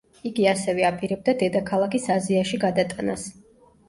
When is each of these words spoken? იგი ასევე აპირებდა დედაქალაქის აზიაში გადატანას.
იგი 0.27 0.45
ასევე 0.51 0.85
აპირებდა 0.87 1.35
დედაქალაქის 1.41 2.07
აზიაში 2.15 2.59
გადატანას. 2.65 3.27